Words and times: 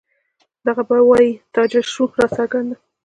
دے 0.63 0.71
به 0.89 0.97
وائي 1.09 1.29
تجال 1.53 1.85
شوه 1.93 2.09
راڅرګنده 2.19 2.75